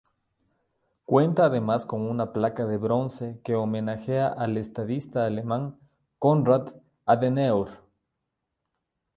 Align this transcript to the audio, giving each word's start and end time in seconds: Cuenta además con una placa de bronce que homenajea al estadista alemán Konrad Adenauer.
Cuenta 1.05 1.45
además 1.45 1.85
con 1.85 2.01
una 2.01 2.33
placa 2.33 2.65
de 2.65 2.77
bronce 2.77 3.39
que 3.43 3.53
homenajea 3.53 4.29
al 4.29 4.57
estadista 4.57 5.27
alemán 5.27 5.77
Konrad 6.17 6.73
Adenauer. 7.05 7.69